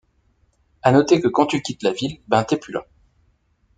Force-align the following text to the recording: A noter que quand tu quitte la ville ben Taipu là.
A 0.81 0.91
noter 0.91 1.21
que 1.21 1.27
quand 1.27 1.45
tu 1.45 1.61
quitte 1.61 1.83
la 1.83 1.91
ville 1.93 2.21
ben 2.27 2.43
Taipu 2.43 2.71
là. 2.71 2.87